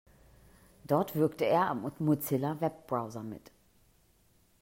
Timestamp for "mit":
3.21-3.51